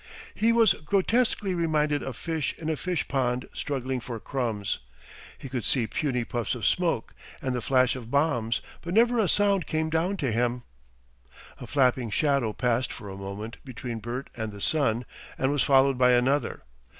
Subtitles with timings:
[0.33, 4.79] He was grotesquely reminded of fish in a fish pond struggling for crumbs.
[5.37, 9.27] He could see puny puffs of smoke and the flash of bombs, but never a
[9.27, 10.63] sound came down to him....
[11.59, 15.05] A flapping shadow passed for a moment between Bert and the sun
[15.37, 16.63] and was followed by another.